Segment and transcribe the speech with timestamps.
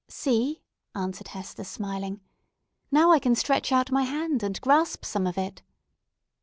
[0.09, 0.63] "See!"
[0.95, 2.21] answered Hester, smiling;
[2.89, 5.61] "now I can stretch out my hand and grasp some of it."